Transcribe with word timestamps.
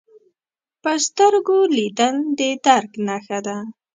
په 0.81 0.91
سترګو 1.05 1.59
لیدل 1.77 2.15
د 2.37 2.39
درک 2.65 2.91
نښه 3.05 3.39
ده 3.45 3.57